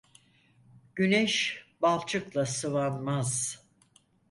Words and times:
Güneş 0.95 1.59
balçıkla 1.81 2.45
sıvanmaz. 2.45 3.59